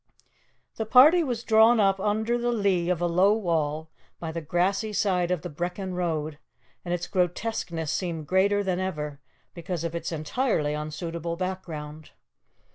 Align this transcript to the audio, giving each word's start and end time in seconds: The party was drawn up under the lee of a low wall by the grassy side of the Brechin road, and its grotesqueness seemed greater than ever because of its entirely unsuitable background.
The 0.77 0.87
party 0.87 1.23
was 1.23 1.43
drawn 1.43 1.79
up 1.79 1.99
under 1.99 2.35
the 2.35 2.51
lee 2.51 2.89
of 2.89 3.01
a 3.01 3.05
low 3.05 3.33
wall 3.33 3.91
by 4.19 4.31
the 4.31 4.41
grassy 4.41 4.93
side 4.93 5.29
of 5.29 5.43
the 5.43 5.49
Brechin 5.51 5.93
road, 5.93 6.39
and 6.83 6.91
its 6.91 7.05
grotesqueness 7.05 7.91
seemed 7.91 8.25
greater 8.25 8.63
than 8.63 8.79
ever 8.79 9.21
because 9.53 9.83
of 9.83 9.93
its 9.93 10.11
entirely 10.11 10.73
unsuitable 10.73 11.35
background. 11.37 12.13